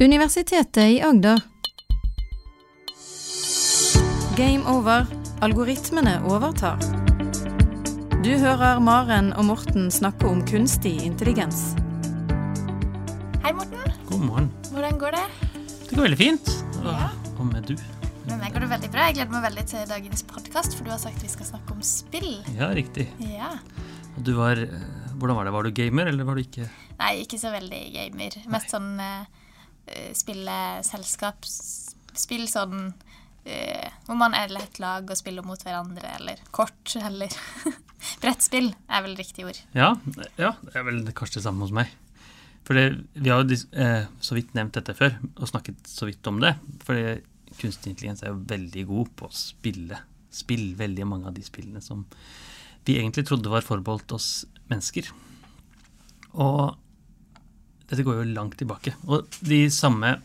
[0.00, 1.40] Universitetet i Agder.
[4.36, 5.06] Game over.
[5.40, 6.80] Algoritmene overtar.
[8.24, 11.76] Du hører Maren og Morten snakke om kunstig intelligens.
[13.44, 13.94] Hei, Morten.
[14.08, 14.48] God morgen.
[14.72, 15.22] Hvordan går det?
[15.68, 16.50] Det går veldig fint.
[16.82, 17.12] Ja.
[17.38, 17.78] og med du?
[18.26, 19.06] Med meg går det veldig bra.
[19.06, 21.86] Jeg gleder meg veldig til dagens podkast, for du har sagt vi skal snakke om
[21.86, 22.32] spill.
[22.58, 23.06] Ja, riktig.
[23.30, 23.52] Ja.
[24.16, 25.54] Og du var eh, Hvordan var det?
[25.54, 26.66] Var du gamer, eller var du ikke
[26.98, 28.42] Nei, ikke så veldig gamer.
[28.50, 29.43] Mest sånn uh,
[30.16, 32.92] spille selskapsspill sånn
[33.44, 37.32] eh, hvor man er et lag og spiller mot hverandre, eller kort, eller
[38.20, 39.58] Brettspill er vel riktig ord.
[39.76, 39.94] Ja,
[40.36, 41.92] ja det er vel kanskje det samme hos meg.
[42.64, 46.40] For vi har jo eh, så vidt nevnt dette før, og snakket så vidt om
[46.40, 46.54] det.
[46.84, 46.96] For
[47.60, 50.00] kunstig intelligens er jo veldig god på å spille
[50.34, 52.02] spill, veldig mange av de spillene som
[52.84, 54.28] vi egentlig trodde var forbeholdt oss
[54.68, 55.08] mennesker.
[56.34, 56.74] Og
[57.90, 58.94] dette går jo langt tilbake.
[59.08, 60.16] Og de samme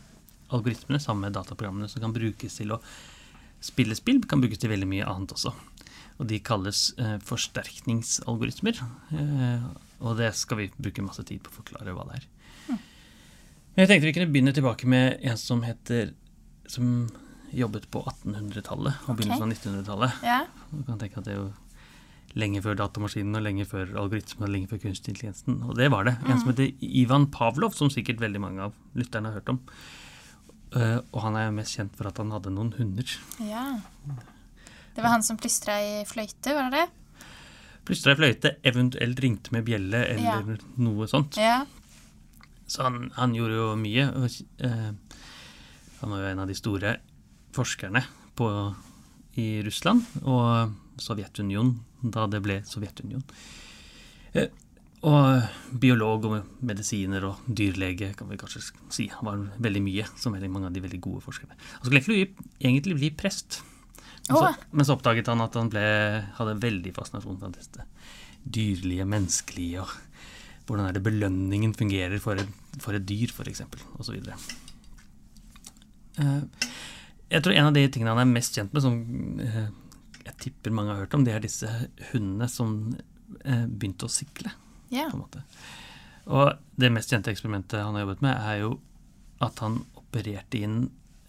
[0.50, 2.80] algoritmene, samme dataprogrammene som kan brukes til å
[3.62, 5.52] spille spill, kan brukes til veldig mye annet også.
[6.20, 8.80] Og de kalles eh, forsterkningsalgoritmer.
[9.16, 9.66] Eh,
[10.00, 12.28] og det skal vi bruke masse tid på å forklare hva det er.
[12.70, 16.10] Men jeg tenkte vi kunne begynne tilbake med en som heter
[16.70, 17.08] Som
[17.50, 20.18] jobbet på 1800-tallet og begynnelsen av 1900-tallet.
[20.22, 20.40] Ja.
[20.70, 21.48] Du kan tenke at det er jo
[22.38, 25.62] lenge før datamaskinen og lenge før algoritmen og lenge før kunstig intelligensen.
[25.66, 26.14] Og det var det.
[26.26, 29.60] En som heter Ivan Pavlov, som sikkert veldig mange av lytterne har hørt om.
[30.70, 33.16] Uh, og han er jo mest kjent for at han hadde noen hunder.
[33.42, 33.64] ja.
[34.90, 37.26] Det var han som plystra i fløyte, var det det?
[37.86, 41.38] Plystra i fløyte, eventuelt ringte med bjelle eller noe sånt.
[41.40, 41.62] Ja.
[42.70, 44.08] Så han, han gjorde jo mye.
[44.10, 44.90] og, uh,
[46.00, 46.96] han var jo en av de store
[47.54, 48.02] forskerne
[48.38, 48.48] på,
[49.40, 53.24] i Russland og Sovjetunionen, da det ble Sovjetunionen.
[54.32, 54.50] Eh,
[55.08, 59.06] og biolog og medisiner og dyrlege, kan vi kanskje si.
[59.14, 61.56] Han var veldig mye, som veldig mange av de veldig gode forskerne.
[61.56, 63.62] Han skulle egentlig egentlig bli prest.
[64.28, 65.86] Men så, men så oppdaget han at han ble,
[66.36, 67.86] hadde veldig fascinasjon for dette
[68.40, 69.96] dyrlige, menneskelige og
[70.68, 73.64] hvordan er det belønningen fungerer for et, for et dyr, f.eks.,
[73.98, 74.20] osv.
[76.20, 76.44] Uh,
[77.30, 79.66] jeg tror en av de tingene han er mest kjent med, som eh,
[80.40, 81.68] tipper mange har hørt om, det er disse
[82.10, 82.68] hundene som
[83.44, 84.50] eh, begynte å sikle.
[84.90, 85.10] ja.
[85.10, 85.40] på en måte.
[86.30, 86.46] Og
[86.80, 88.70] det mest kjente eksperimentet han har jobbet med, er jo
[89.44, 90.76] at han opererte inn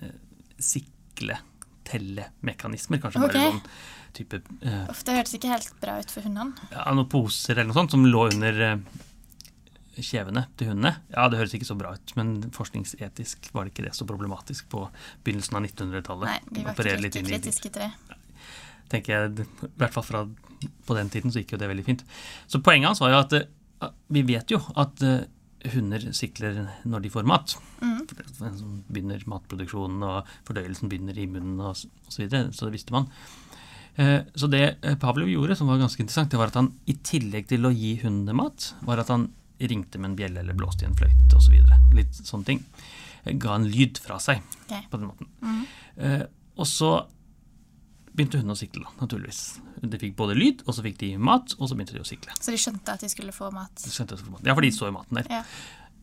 [0.04, 0.16] eh,
[0.62, 2.98] sikletellemekanismer.
[3.02, 3.34] Kanskje okay.
[3.34, 3.64] bare sånn
[4.16, 6.52] type eh, Uff, det hørtes ikke helt bra ut for hundene.
[6.74, 8.80] ja, noen poser eller noe sånt som lå under eh,
[10.02, 10.94] kjevene til hundene.
[11.14, 14.64] Ja, det høres ikke så bra ut, men forskningsetisk var det ikke det så problematisk
[14.72, 14.80] på
[15.26, 16.28] begynnelsen av 1900-tallet.
[16.30, 17.92] Nei, vi var ikke litt kritiske til det.
[18.92, 20.26] Tenker jeg, i hvert fall fra
[20.86, 22.04] på den tiden så gikk jo det veldig fint.
[22.52, 25.24] Så poenget hans var jo at eh, vi vet jo at eh,
[25.74, 26.60] hunder sikler
[26.90, 27.56] når de får mat.
[28.38, 32.52] Som begynner matproduksjonen, og fordøyelsen begynner i munnen og så videre.
[32.54, 33.10] Så det visste man.
[33.96, 37.50] Eh, Så det Pavlov gjorde, som var ganske interessant, det var at han i tillegg
[37.52, 39.30] til å gi hundene mat, var at han
[39.62, 41.58] ringte med en bjelle eller blåste i en fløyte osv.
[41.94, 42.64] Litt sånne ting.
[43.42, 44.88] Ga en lyd fra seg okay.
[44.90, 45.30] på den måten.
[46.02, 46.24] Eh,
[46.58, 46.96] og så
[48.16, 49.42] begynte hundene å sikle, naturligvis.
[49.82, 52.34] De fikk både lyd, og så fikk de mat, og så begynte de å sikle.
[52.40, 53.74] Så de skjønte at de skulle få mat.
[53.80, 55.28] De skjønte at- Ja, for de så jo maten der.
[55.30, 55.44] Ja.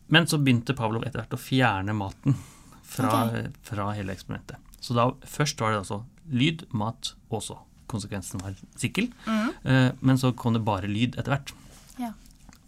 [0.08, 2.36] Men så begynte Pavlov etter hvert å fjerne maten
[2.82, 3.48] fra, okay.
[3.62, 4.56] fra hele eksperimentet.
[4.80, 7.58] Så da først var det altså lyd, mat, og så
[7.88, 9.10] konsekvensen var sikkel.
[9.26, 9.50] Mm.
[9.64, 11.52] Eh, men så kom det bare lyd etter hvert.
[11.98, 12.12] Ja.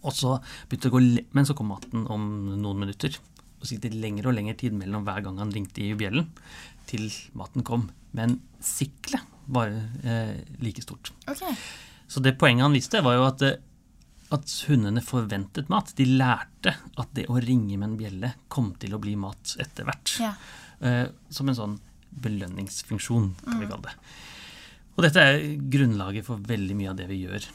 [0.03, 0.37] Og så
[0.69, 3.17] begynte det å gå Men så kom maten om noen minutter.
[3.59, 6.31] Og så gikk det lengre og lengre tid mellom hver gang han ringte i bjellen,
[6.89, 7.91] til maten kom.
[8.17, 9.73] Men siklet var
[10.03, 11.11] eh, like stort.
[11.27, 11.55] Okay.
[12.07, 13.59] Så det poenget han viste, var jo at, eh,
[14.35, 15.93] at hundene forventet mat.
[15.97, 19.87] De lærte at det å ringe med en bjelle kom til å bli mat etter
[19.87, 20.15] hvert.
[20.23, 20.33] Ja.
[20.81, 21.79] Eh, som en sånn
[22.11, 23.95] belønningsfunksjon, kan vi kalle det.
[24.97, 27.45] Og dette er grunnlaget for veldig mye av det vi gjør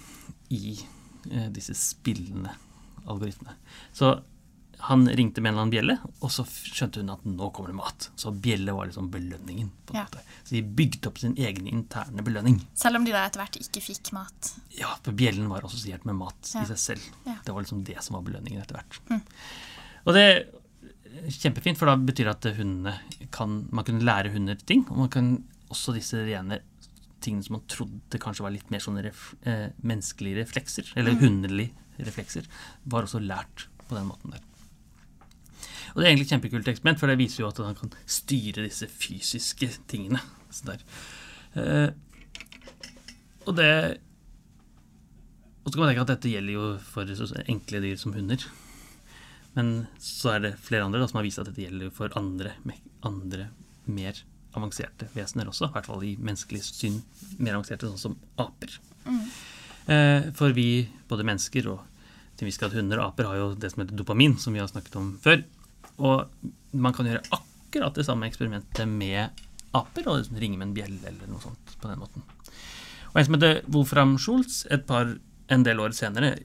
[0.56, 2.54] i eh, disse spillende
[3.06, 3.56] algoritmene.
[3.94, 4.14] Så
[4.78, 7.76] han ringte med en eller annen bjelle, og så skjønte hun at nå kommer det
[7.76, 8.08] mat.
[8.16, 9.70] Så bjelle var liksom belønningen.
[9.86, 10.04] på en Ja.
[10.04, 10.20] måte.
[10.44, 12.60] Så de bygde opp sin egen interne belønning.
[12.74, 14.52] Selv om de da etter hvert ikke fikk mat.
[14.78, 16.62] Ja, for bjellen var assosiert med mat Ja.
[16.62, 17.02] i seg selv.
[17.24, 17.36] Ja.
[17.44, 18.98] Det var liksom det som var belønningen etter hvert.
[19.08, 19.22] Mm.
[20.06, 22.98] Og det er kjempefint, for da betyr det at hundene
[23.30, 26.60] kan Man kunne lære hunder ting, og man kan også disse rene
[27.20, 31.18] tingene som man trodde kanskje var litt mer sånne ref, eh, menneskelige reflekser, eller Mm.
[31.20, 32.44] hundelige reflekser,
[32.86, 34.40] var også lært på den måten der.
[35.96, 38.66] Og det er egentlig et kjempekult eksperiment, for det viser jo at han kan styre
[38.66, 40.20] disse fysiske tingene.
[40.52, 40.82] Så der.
[41.56, 41.88] Eh,
[43.46, 43.70] og det
[45.64, 48.44] Og så kan man tenke at dette gjelder jo for så enkle dyr som hunder.
[49.56, 52.52] Men så er det flere andre da, som har vist at dette gjelder for andre,
[53.02, 53.48] andre
[53.88, 54.20] mer
[54.54, 55.70] avanserte vesener også.
[55.70, 57.00] I hvert fall i menneskelig syn
[57.40, 58.76] mer avanserte, sånn som aper.
[59.90, 61.82] Eh, for vi, både mennesker og
[62.36, 64.68] til vi skal hunder og aper, har jo det som heter dopamin, som vi har
[64.70, 65.40] snakket om før.
[65.96, 66.26] Og
[66.76, 69.44] man kan gjøre akkurat det samme eksperimentet med
[69.76, 72.26] aper, og liksom ringe med en bjelle eller noe sånt på den måten.
[73.12, 75.16] Og en som heter Wolfram Schultz, et par,
[75.52, 76.36] en del år senere,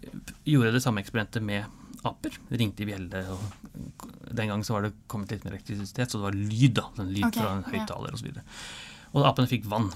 [0.48, 1.68] gjorde det samme eksperimentet med
[2.08, 2.38] aper.
[2.50, 6.28] Ringte i bjelle, og den gangen så var det kommet litt mer elektrisitet, så det
[6.30, 6.88] var lyd, da.
[6.98, 8.14] En lyd okay, fra en ja.
[8.16, 8.30] osv.
[8.32, 9.92] Og, og apene fikk vann.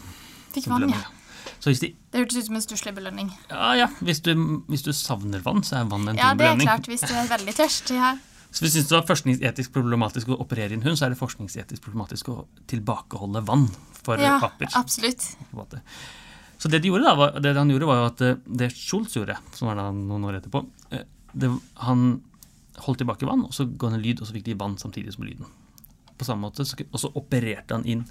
[0.56, 1.06] Fikk vann, ja.
[1.46, 3.30] De Det hørtes ut som en stusslig belønning.
[3.50, 3.88] Ja, ja.
[4.06, 4.34] Hvis du,
[4.68, 7.14] hvis du savner vann, så er vann en Ja, fin det er klart, hvis du
[7.14, 7.94] er veldig tørst.
[7.94, 8.16] Ja.
[8.52, 11.14] Så hvis du syns det var forskningsetisk problematisk å operere i en hund, så er
[11.14, 12.38] det forskningsetisk problematisk å
[12.72, 13.68] tilbakeholde vann
[14.06, 14.70] for ja, aper.
[14.80, 15.26] absolutt.
[16.58, 19.18] Så det, de gjorde da, var, det han gjorde, var jo at eh, det Schultz
[19.18, 20.62] gjorde, som var da noen år etterpå
[20.96, 21.04] eh,
[21.36, 21.50] det,
[21.84, 22.06] Han
[22.86, 25.16] holdt tilbake vann, og så ga han en lyd, og så fikk de vann samtidig
[25.16, 25.50] som lyden.
[26.16, 28.06] På samme måte, Og så opererte han inn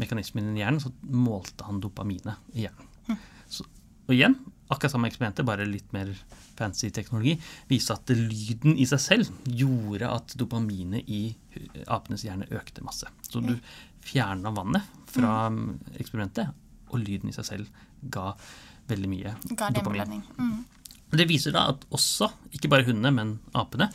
[0.00, 3.20] mekanismen i hjernen, så målte han dopaminet i hjernen.
[3.50, 3.66] Så,
[4.06, 4.36] og igjen,
[4.70, 6.12] akkurat samme eksperimentet, bare litt mer
[6.58, 7.34] fancy teknologi,
[7.70, 11.22] viste at lyden i seg selv gjorde at dopaminet i
[11.90, 13.08] apenes hjerne økte masse.
[13.26, 13.54] Så du
[14.04, 16.52] fjerna vannet fra mm, eksperimentet,
[16.90, 18.32] og lyden i seg selv ga
[18.90, 20.22] veldig mye Ga dopamin.
[20.38, 20.60] Mm.
[21.10, 23.90] Det viser da at også, ikke bare hundene, men apene,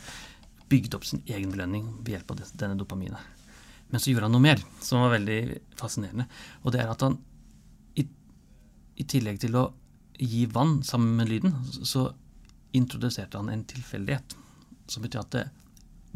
[0.68, 3.32] bygde opp sin egen belønning ved hjelp av denne dopaminet.
[3.88, 5.40] Men så gjorde han noe mer som var veldig
[5.78, 6.26] fascinerende.
[6.64, 7.16] Og det er at han
[7.96, 8.04] i,
[8.98, 9.68] i tillegg til å
[10.18, 11.54] gi vann sammen med lyden,
[11.84, 12.12] så
[12.76, 14.36] introduserte han en tilfeldighet.
[14.88, 15.44] Som betyr at det,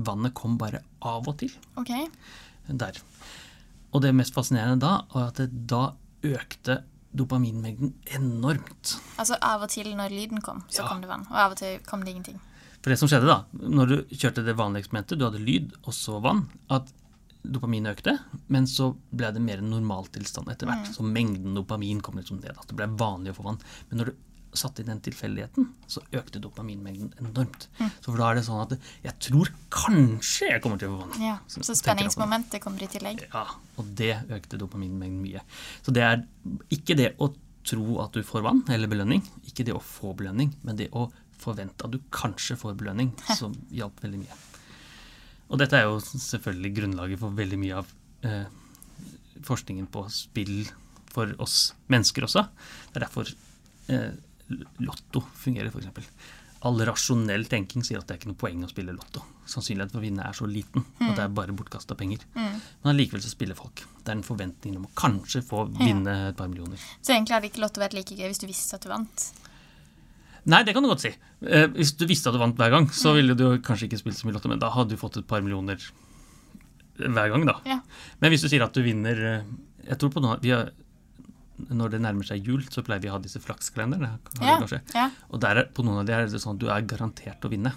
[0.01, 2.07] vannet kom bare av og til Okay.
[2.69, 2.97] der.
[3.93, 5.93] Og det mest fascinerende da var at det da
[6.23, 6.83] økte
[7.17, 8.95] dopaminmengden enormt.
[9.19, 10.89] Altså av og til når lyden kom, så Ja.
[10.89, 11.27] kom det vann.
[11.31, 12.41] Og av og til kom det ingenting.
[12.83, 15.93] For det som skjedde da, når du kjørte det vanlige eksperimentet, du hadde lyd og
[15.93, 16.87] så vann, at
[17.43, 18.17] dopaminet økte,
[18.53, 20.91] men så ble det mer en normaltilstand etter hvert.
[20.95, 22.57] Så mengden dopamin kom liksom ned.
[22.59, 23.61] At det ble vanlig å få vann.
[23.91, 24.19] Men når du
[24.59, 27.69] satte inn den tilfeldigheten, så økte dopaminmengden enormt.
[27.79, 31.05] Så for da er det sånn at jeg tror kanskje jeg kommer til å få
[31.05, 31.23] vann.
[31.23, 33.23] Ja, Så Så spenningsmomentet kommer i tillegg.
[33.31, 33.47] Ja,
[33.79, 35.45] og det økte dopaminmengden mye.
[35.87, 36.25] Så det er
[36.75, 37.31] ikke det å
[37.65, 41.07] tro at du får vann eller belønning, ikke det å få belønning, men det å
[41.41, 44.39] forvente at du kanskje får belønning, som hjalp veldig mye.
[45.51, 47.89] Og dette er jo selvfølgelig grunnlaget for veldig mye av
[48.27, 48.47] eh,
[49.47, 50.63] forskningen på spill
[51.11, 52.45] for oss mennesker også.
[52.93, 53.33] Det er derfor
[53.91, 54.13] eh,
[54.83, 56.15] lotto fungerer, f.eks.
[56.69, 59.23] All rasjonell tenking sier at det er ikke noe poeng å spille lotto.
[59.49, 62.27] Sannsynligheten for å vinne er så liten at det er bare bortkasta penger.
[62.37, 63.81] Men allikevel så spiller folk.
[64.05, 66.79] Det er en forventning om å kanskje få vinne et par millioner.
[67.01, 69.31] Så egentlig hadde ikke Lotto vært like gøy hvis du visste at du vant.
[70.49, 71.11] Nei, det kan du godt si.
[71.45, 74.19] Eh, hvis du visste at du vant hver gang, så ville du kanskje ikke spilt
[74.19, 75.81] så mye lotto, men da hadde du fått et par millioner
[77.01, 77.57] hver gang, da.
[77.69, 77.81] Ja.
[78.21, 79.51] Men hvis du sier at du vinner eh,
[79.89, 80.69] Jeg tror på noe vi har,
[81.73, 84.15] Når det nærmer seg jul, så pleier vi å ha disse flakskalenderne.
[84.41, 84.59] Ja,
[84.97, 85.07] ja.
[85.29, 87.53] Og der er, på noen av de er det sånn at du er garantert å
[87.53, 87.73] vinne.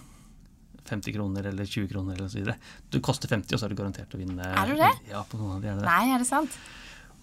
[0.88, 2.58] 50 kroner eller 20 kroner eller så videre.
[2.92, 4.44] Du koster 50, og så er du garantert å vinne.
[4.44, 4.92] Er du det?
[5.12, 5.92] Ja, på noen av de er det det.
[5.92, 6.58] Nei, er det sant?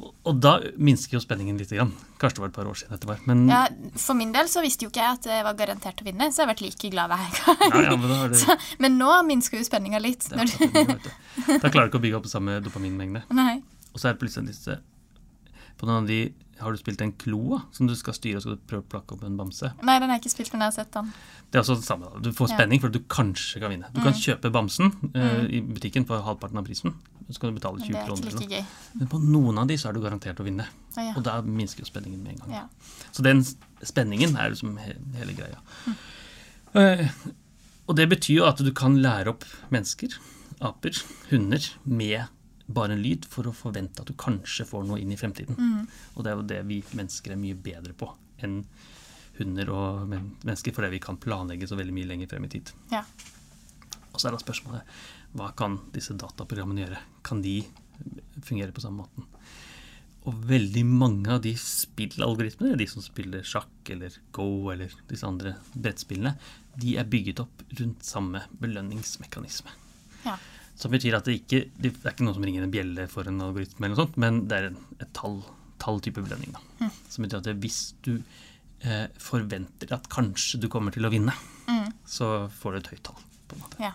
[0.01, 1.73] Og, da minsker jo spenningen litt.
[1.75, 1.93] Grann.
[2.21, 3.21] Kanskje det var et par år siden dette var.
[3.29, 3.63] Men, Ja,
[4.01, 6.43] for min del så visste jo ikke jeg at det var garantert å vinne, så
[6.43, 7.65] jeg har vært like glad hver gang.
[7.67, 10.29] ja, ja, men, det, Så, men nå minsker jo spenninga litt.
[10.31, 10.37] du.
[10.37, 13.25] da klarer du ikke å bygge opp samme dopaminmengde.
[13.41, 13.61] nei.
[13.91, 14.79] Og så er det plutselig disse
[15.81, 16.21] På noen av de
[16.61, 19.15] har du spilt en kloa som du skal styre, og skal du prøve å plakke
[19.17, 19.71] opp en bamse.
[19.81, 21.07] nei, den har jeg ikke spilt, men jeg har sett den.
[21.51, 22.11] Det er også det samme.
[22.23, 22.57] Du får Ja.
[22.59, 23.89] spenning for at du kanskje kan vinne.
[23.95, 26.93] Du kan kjøpe bamsen eh, i butikken for halvparten av prisen.
[27.31, 28.41] Så kan du betale Men 20 det er kroner.
[28.41, 28.67] like.
[28.99, 30.67] Men på noen av de så er du garantert å vinne.
[30.97, 31.15] Ja, ja.
[31.17, 32.51] Og da minsker jo spenningen med en gang.
[32.53, 32.69] Ja.
[33.11, 33.41] Så den
[33.83, 35.57] spenningen er liksom he hele greia.
[36.75, 37.09] Eh,
[37.89, 40.13] og det betyr jo at du kan lære opp mennesker,
[40.61, 42.29] aper, hunder, med
[42.75, 45.59] bare en lyd for å forvente at du kanskje får noe inn i fremtiden.
[46.15, 48.11] Og det er jo det vi mennesker er mye bedre på
[48.45, 48.63] enn
[49.41, 52.73] hunder og men mennesker, fordi vi kan planlegge så veldig mye lenger frem i tid.
[52.93, 53.05] Ja.
[54.11, 55.01] Og så er da spørsmålet
[55.39, 57.03] hva kan disse dataprogrammene gjøre?
[57.27, 57.61] Kan de
[58.43, 59.29] fungere på samme måten?
[60.29, 65.55] Og veldig mange av de spillalgoritmene, de som spiller sjakk eller go eller disse andre
[65.73, 66.35] brettspillene,
[66.81, 69.73] de er bygget opp rundt samme belønningsmekanisme.
[70.27, 70.37] Ja.
[70.81, 73.43] Som betyr at det ikke det er ikke noen som ringer en bjelle for en
[73.45, 75.41] algoritme, eller noe sånt, men det er en, et tall,
[75.83, 76.57] talltype belønning.
[76.57, 76.91] Da.
[77.13, 81.37] Som betyr at det, hvis du eh, forventer at kanskje du kommer til å vinne,
[82.09, 83.27] så får du et høyt tall.
[83.51, 83.83] på en måte.
[83.83, 83.93] Ja.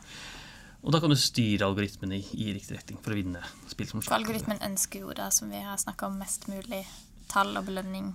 [0.85, 4.03] Og da kan du styre algoritmen i, i riktig retning for å vinne spill som
[4.05, 6.83] For algoritmen ønsker jo da, som vi har snakka om, mest mulig
[7.31, 8.11] tall og belønning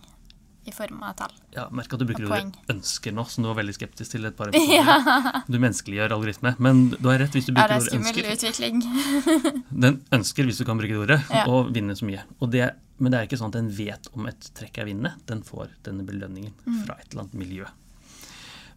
[0.70, 1.34] i form av tall.
[1.56, 4.36] Ja, Merk at du bruker ordet 'ønsker' nå, som du var veldig skeptisk til et
[4.38, 5.42] par episoder.
[5.50, 6.54] Du menneskeliggjør algoritme.
[6.58, 8.36] Men du har rett hvis du Ja, bruker det er ordet skummel 'ønsker'.
[8.38, 9.64] utvikling.
[9.84, 11.44] Den ønsker, hvis du kan bruke det ordet, Ja.
[11.46, 12.22] å vinne så mye.
[12.50, 15.12] Det, men det er ikke sånn at den vet om et trekk er vinnende.
[15.26, 16.84] Den får denne belønningen Mm.
[16.86, 17.64] fra et eller annet miljø.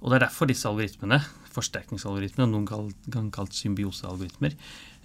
[0.02, 1.22] Og det er derfor disse algoritmene,
[1.54, 4.54] forsterkningsalgoritmene, og noen ganger kalt symbiosealgoritmer,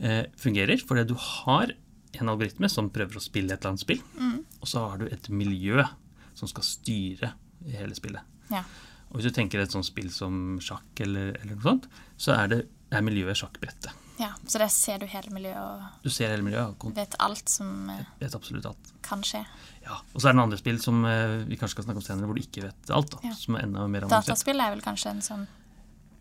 [0.01, 0.81] eh, fungerer.
[0.83, 1.71] Fordi du har
[2.21, 4.45] en algoritme som prøver å spille et eller annet spill, Mm.
[4.63, 5.85] og så har du et miljø
[6.39, 7.33] som skal styre
[7.75, 8.23] hele spillet.
[8.53, 8.63] Ja.
[9.11, 11.87] Og hvis du tenker et sånt spill som sjakk eller, eller noe sånt,
[12.21, 12.59] så er, det,
[12.93, 13.91] er miljøet sjakkbrettet.
[14.21, 14.31] ja.
[14.49, 17.89] Så der ser du hele miljøet og Du ser hele miljøet og vet alt som
[17.93, 18.93] eh, vet absolutt alt.
[19.03, 19.43] kan skje.
[19.85, 22.07] Ja, Og så er det noen andre spill som eh, vi kanskje skal snakke om
[22.09, 23.11] senere, hvor du ikke vet alt.
[23.17, 23.35] da, Ja.
[23.41, 24.29] Som er enda mer avansert.
[24.33, 25.47] Dataspill er vel kanskje en sånn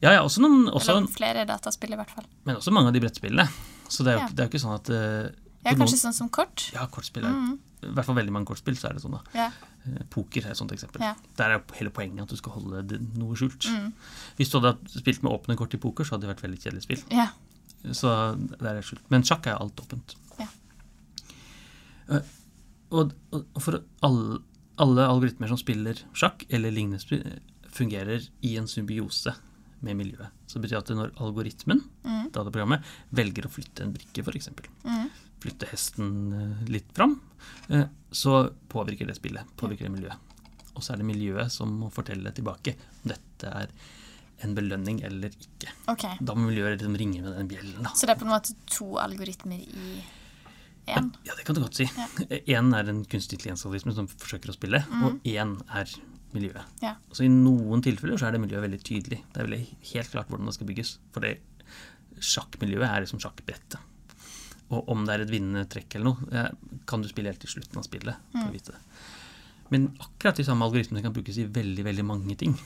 [0.01, 2.25] Ja, ja, også noen, også, Eller flere dataspill, i hvert fall.
[2.45, 3.47] men også mange av de brettspillene.
[3.89, 4.27] Så det er jo, Ja.
[4.29, 5.31] det er jo ikke sånn at uh,
[5.65, 6.69] Ja, kanskje noen- sånn som kort.
[6.73, 7.57] Ja, kortspill er Mhm.
[7.83, 9.21] I hvert fall veldig mange kortspill, så er det sånn, da.
[9.37, 9.51] Ja.
[9.85, 11.01] Eh, Poker er et sånt eksempel.
[11.05, 11.13] Ja.
[11.37, 13.67] Der er hele poenget at du skal holde det, noe skjult.
[13.69, 13.91] Mm.
[14.39, 16.83] Hvis du hadde spilt med åpne kort i poker, så hadde det vært veldig kjedelig
[16.87, 17.03] spill.
[17.13, 17.27] ja.
[17.93, 18.09] Så
[18.59, 19.03] der er det skjult.
[19.13, 20.15] Men sjakk er alt åpent.
[20.41, 20.47] Ja.
[22.09, 22.21] Eh,
[22.89, 24.37] Og, og, for alle,
[24.79, 27.01] alle algoritmer som spiller sjakk eller lignende
[27.75, 29.33] fungerer i en symbiose
[29.83, 30.31] med miljøet.
[30.47, 32.31] Så det betyr at når algoritmen, Mm.
[32.31, 34.49] dataprogrammet, velger å flytte en brikke, f.eks.,
[34.85, 35.09] Mm.
[35.43, 37.19] flytte hesten eh, litt fram,
[38.11, 40.17] så påvirker det spillet, påvirker det miljøet.
[40.77, 43.71] Og så er det miljøet som må fortelle tilbake om dette er
[44.45, 45.71] en belønning eller ikke.
[45.89, 46.19] Okay.
[46.21, 47.81] Da må miljøet liksom ringe med den bjellen.
[47.83, 47.89] da.
[47.97, 50.03] Så det er på en måte to algoritmer i
[50.87, 51.09] én?
[51.25, 51.87] Ja, det kan du godt si.
[51.97, 52.05] Ja.
[52.77, 55.03] Er en kunstig intelligensalgoritme som forsøker å spille, Mm.
[55.07, 55.89] og én er
[56.35, 56.65] miljøet.
[56.83, 56.93] Ja.
[57.11, 59.23] Så I noen tilfeller så er det miljøet veldig tydelig.
[59.33, 60.97] Det er veldig helt klart hvordan det skal bygges.
[61.11, 61.39] For det
[62.19, 63.79] sjakkmiljøet er liksom sjakkbrettet.
[64.69, 66.49] Og om det er et vinnende trekk eller noe, eh,
[66.85, 68.15] kan du spille helt til slutten av spillet.
[68.31, 68.49] for Mm.
[68.49, 68.79] å vite det.
[69.69, 72.57] Men akkurat de samme algoritmene kan brukes i veldig veldig mange ting.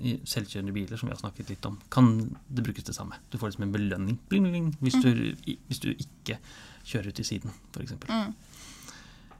[0.00, 3.12] I selvkjørende biler, som vi har snakket litt om, kan det brukes det samme.
[3.30, 5.08] Du får det som en belønning bling, bling, hvis, du,
[5.46, 6.38] i- hvis du ikke
[6.84, 7.92] kjører ut til siden, f.eks.
[8.08, 8.34] Mm.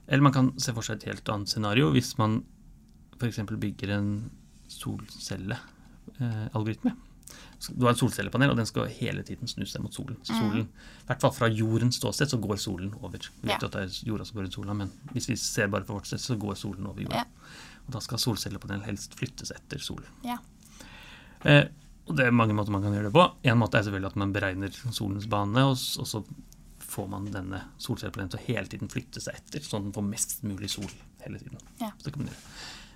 [0.07, 2.43] Eller man kan se for seg et helt annet scenario hvis man
[3.19, 3.37] f.eks.
[3.37, 4.31] bygger en
[4.69, 6.95] solcellealgoritme.
[7.73, 10.17] Du har et solcellepanel, og den skal hele tiden snu seg mot solen.
[10.27, 13.17] Så solen, I hvert fall fra jordens ståsted så går solen over.
[13.41, 13.59] Vi vet Ja.
[13.61, 15.93] jo at det er jorda som går rundt sola, men hvis vi ser bare fra
[15.95, 17.23] vårt sted, så går solen over jorda.
[17.23, 17.25] Ja.
[17.87, 20.05] Og da skal solcellepanel helst flyttes etter solen.
[20.23, 20.37] Ja.
[21.43, 21.65] Eh,
[22.07, 23.23] og det er mange måter man kan gjøre det på.
[23.47, 26.23] En måte er selvfølgelig at man beregner solens bane, og, og så
[26.93, 30.09] får man denne solcellepanelen til å hele tiden flytte seg etter, sånn at den får
[30.11, 30.89] mest mulig sol
[31.23, 31.57] hele tiden.
[31.79, 31.91] Ja.
[31.97, 32.41] Så det kan man gjøre.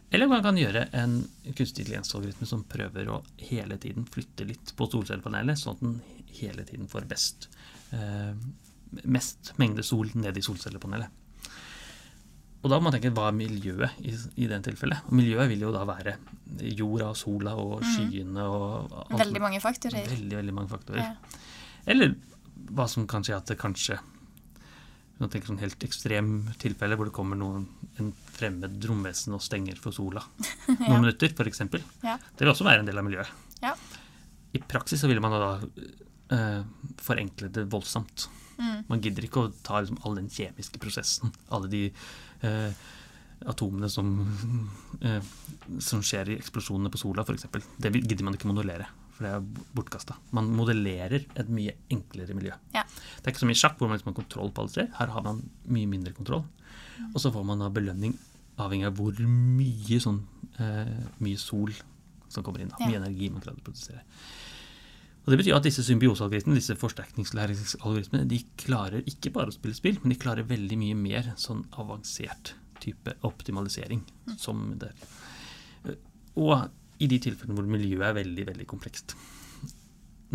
[0.10, 1.18] Eller man kan gjøre en
[1.52, 5.98] kunstig intelligensalgoritme som prøver å hele tiden flytte litt på solcellepanelet, sånn at den
[6.38, 7.50] hele tiden får best
[7.92, 8.32] eh,
[9.04, 11.24] mest mengde sol ned i solcellepanelet.
[12.64, 15.06] Og da må man tenke hva er miljøet i, i den tilfellet?
[15.08, 16.18] Og miljøet vil jo da være
[16.74, 19.20] jorda og sola og skyene og alt.
[19.22, 20.08] Veldig mange faktorer.
[20.10, 21.04] Veldig, veldig mange faktorer.
[21.04, 21.44] Ja.
[21.88, 22.16] Eller
[22.74, 24.00] hva som kan skje at det kanskje
[25.18, 26.32] nå tenker jeg sånn helt ekstrem
[26.62, 27.64] tilfelle hvor det kommer noen,
[27.98, 30.22] en fremmed romvesen og stenger for sola
[30.68, 31.00] noen Ja.
[31.02, 31.64] minutter, f.eks.
[32.06, 32.18] Ja.
[32.18, 33.32] Det vil også være en del av miljøet.
[33.64, 33.74] Ja.
[34.54, 35.50] I praksis så ville man da
[36.38, 36.62] eh,
[37.02, 38.28] forenkle det voldsomt.
[38.58, 38.86] Mm.
[38.90, 41.82] Man gidder ikke å ta liksom, all den kjemiske prosessen, alle de
[42.46, 42.86] eh,
[43.46, 44.08] atomene som,
[45.06, 45.22] eh,
[45.84, 47.46] som skjer i eksplosjonene på sola, f.eks.
[47.78, 50.16] Det gidder man ikke modellere, for det er bortkasta.
[50.38, 52.54] Man modellerer et mye enklere miljø.
[52.76, 52.84] Ja.
[52.86, 54.88] Det er ikke som i sjakk, hvor man liksom har kontroll på alle tre.
[55.00, 55.42] Her har man
[55.74, 56.46] mye mindre kontroll.
[57.14, 58.16] Og så får man da belønning
[58.62, 60.22] avhengig av hvor mye, sånn,
[60.62, 61.74] eh, mye sol
[62.30, 62.72] som kommer inn.
[62.74, 62.82] Da.
[62.82, 62.92] Ja.
[62.92, 64.04] Mye energi man klarer å produsere.
[65.26, 69.98] Og Det betyr at disse symbiosealgoritmene, disse forsterkningslæringsalgoritmene, de klarer ikke bare å spille spill,
[70.00, 74.06] men de klarer veldig mye mer sånn avansert type optimalisering.
[74.38, 75.98] som det er.
[76.38, 76.70] Og
[77.00, 79.16] i de tilfellene hvor miljøet er veldig, veldig komplekst.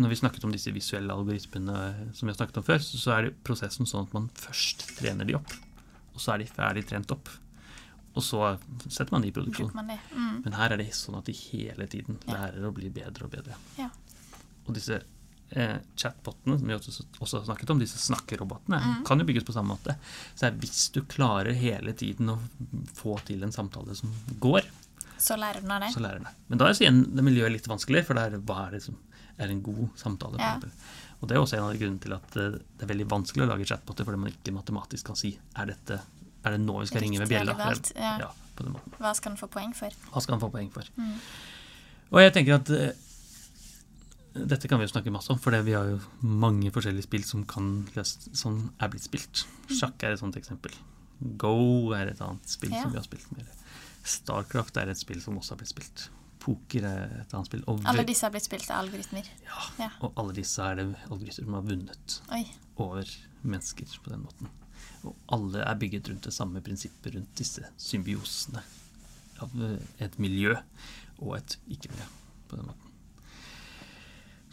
[0.01, 3.27] Når vi snakket om disse visuelle algoritmene som vi har snakket om før, så er
[3.27, 5.53] det prosessen sånn at man først trener de opp,
[6.15, 7.29] og så er de ferdig trent opp.
[8.13, 8.39] Og så
[8.87, 9.71] setter man de i produksjon.
[9.73, 10.41] Mm.
[10.45, 12.33] Men her er det sånn at de hele tiden Ja.
[12.47, 13.55] lærer å bli bedre og bedre.
[13.77, 13.89] Ja.
[14.67, 14.99] Og disse
[15.55, 19.03] eh, chatbotene, som vi også, også har snakket om, disse snakkerobotene, Mm.
[19.05, 19.95] kan jo bygges på samme måte.
[20.35, 22.39] Så hvis du klarer hele tiden å
[22.95, 24.61] få til en samtale som går,
[25.23, 25.93] Så lærer den av det?
[25.93, 26.35] så lærer den det.
[26.51, 28.97] Men da er igjen det miljøet litt vanskelig, for det er hva er det som
[29.39, 30.39] er en god samtale.
[30.41, 30.57] Ja.
[31.21, 33.49] Og det er også en av grunnene til at eh, det er veldig vanskelig å
[33.53, 36.01] lage chatboter, fordi man ikke matematisk kan si er, dette,
[36.43, 37.55] er det nå vi skal ringe med Riktig bjella?
[37.57, 38.13] galt, ja.
[38.27, 38.31] ja.
[38.99, 39.95] Hva skal han få poeng for?
[40.11, 40.91] Hva skal han få poeng for?
[40.99, 41.15] Mm.
[42.13, 42.91] Og jeg tenker at eh,
[44.33, 47.47] dette kan vi jo snakke masse om, for vi har jo mange forskjellige spill som,
[47.49, 49.45] kan løse, som er blitt spilt.
[49.71, 50.73] Sjakk er et sånt eksempel.
[51.39, 52.83] Go er et annet spill Ja.
[52.83, 53.47] som vi har spilt mer.
[54.03, 56.07] Starcraft er et spill som også har blitt spilt.
[56.43, 57.63] Poker er et annet spill.
[57.71, 59.29] Og, Alle disse har blitt spilt av algoritmer.
[59.45, 59.89] ja, Ja.
[60.01, 62.43] og alle disse er det algoritmer som har vunnet Oi.
[62.77, 63.07] over
[63.43, 64.49] mennesker på den måten.
[65.03, 68.61] Og alle er bygget rundt det samme prinsippet rundt disse symbiosene
[69.41, 70.55] av eh, et miljø
[71.19, 72.05] og et ikke-miljø
[72.49, 72.89] på den måten.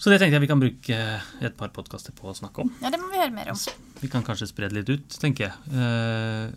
[0.00, 0.96] Så det tenkte jeg vi kan bruke
[1.44, 2.70] et par podkaster på å snakke om.
[2.80, 3.58] Ja, det må vi høre mer om.
[4.00, 6.54] Vi kan kanskje spre det litt ut, tenker jeg.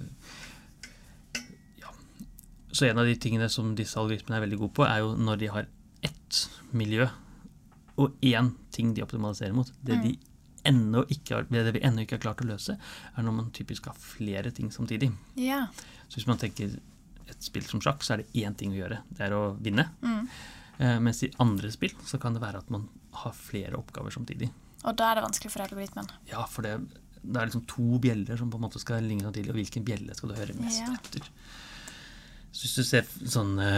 [2.73, 5.41] Så en av de tingene som disse algoritmene er veldig gode på, er jo når
[5.43, 5.67] de har
[6.03, 6.39] ett
[6.73, 7.05] miljø
[8.01, 9.69] og én ting de optimaliserer mot.
[9.85, 10.15] Det, de
[10.65, 12.73] ennå ikke har, det vi ennå ikke har klart å løse,
[13.13, 15.11] er når man typisk har flere ting samtidig.
[15.37, 15.67] Ja.
[16.07, 16.73] Så hvis man tenker
[17.29, 19.03] et spill som sjakk, så er det én ting å gjøre.
[19.13, 19.85] Det er å vinne.
[20.01, 20.25] Mm.
[20.79, 22.87] Eh, mens i andre spill så kan det være at man
[23.21, 24.49] har flere oppgaver samtidig.
[24.83, 26.09] Og da er det vanskelig for algoritmen.
[26.31, 26.73] Ja, for det,
[27.21, 30.17] det er liksom to bjeller som på en måte skal ligne samtidig, og hvilken bjelle
[30.17, 30.89] skal du høre mest Ja.
[30.97, 31.29] etter?
[32.63, 33.69] Hvis du ser sånne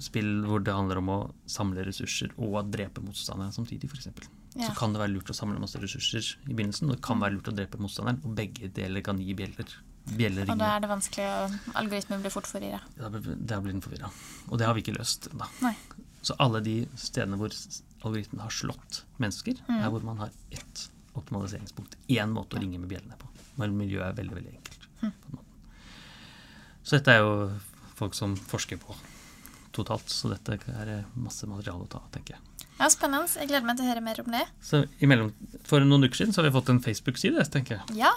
[0.00, 1.18] spill hvor det handler om å
[1.50, 4.08] samle ressurser og å drepe motstanderen samtidig, f.eks.,
[4.56, 4.70] Ja.
[4.70, 7.34] så kan det være lurt å samle masse ressurser i begynnelsen, og det kan være
[7.36, 10.48] lurt å drepe motstanderen, og begge deler kan gi bjeller.
[10.48, 12.80] Og da er det vanskelig og Algoritmen blir fort forvirra.
[12.96, 13.10] Da
[13.60, 14.08] blir den forvirra.
[14.48, 15.74] Og det har vi ikke løst ennå.
[16.24, 17.52] Så alle de stedene hvor
[18.02, 19.82] algoritmen har slått mennesker, Mm.
[19.84, 21.96] er hvor man har ett optimaliseringspunkt.
[22.08, 23.28] Én måte å ringe med bjellene på.
[23.58, 24.88] Men miljøet er veldig, veldig enkelt.
[25.02, 25.12] Mm.
[26.86, 27.50] Så dette er jo
[27.98, 28.94] folk som forsker på
[29.74, 32.66] totalt, så dette er masse materiale å ta, tenker jeg.
[32.76, 33.28] Ja, Spennende.
[33.40, 34.42] Jeg gleder meg til å høre mer om det.
[34.64, 35.30] Så imellom,
[35.66, 37.96] For noen uker siden så har vi fått en Facebook-side, tenker jeg.
[38.04, 38.12] Ja,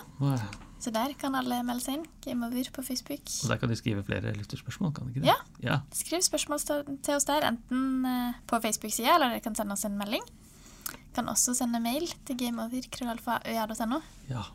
[0.79, 2.05] så der kan alle melde seg inn.
[2.23, 3.23] Game over på Facebook.
[3.27, 5.31] og der kan de skrive flere lytterspørsmål, kan de ikke det?
[5.31, 5.39] Ja.
[5.63, 5.79] ja.
[5.95, 9.97] Skriv spørsmål til oss der, enten eh, på Facebook-sida, eller dere kan sende oss en
[9.99, 10.23] melding.
[11.15, 13.99] Kan også sende mail til gameover.krøllalfa.øya.no.
[14.29, 14.45] Ja.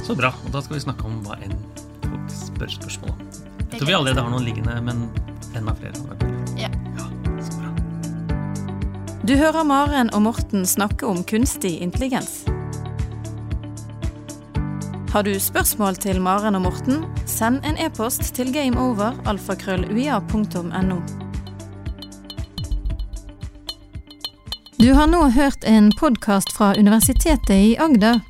[0.00, 0.34] Så bra.
[0.46, 1.54] Og da skal vi snakke om hva enn
[2.34, 3.14] spør spørsmål.
[3.70, 4.96] Jeg tror vi allerede har noen liggende, men
[5.56, 5.92] enda flere.
[6.58, 6.68] Ja.
[6.98, 7.04] ja,
[7.44, 7.68] så bra.
[9.26, 12.44] Du hører Maren og Morten snakke om kunstig intelligens.
[15.10, 21.00] Har du spørsmål til Maren og Morten, send en e-post til gameover.alfakrølluia.no.
[24.80, 28.29] Du har nå hørt en podkast fra Universitetet i Agder.